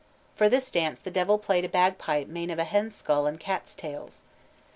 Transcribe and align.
For 0.35 0.49
this 0.49 0.71
dance 0.71 0.97
the 0.97 1.11
Devil 1.11 1.37
played 1.37 1.63
a 1.63 1.69
bag 1.69 1.99
pipe 1.99 2.25
made 2.25 2.49
of 2.49 2.57
a 2.57 2.63
hen's 2.63 2.95
skull 2.95 3.27
and 3.27 3.39
cats' 3.39 3.75
tails. 3.75 4.23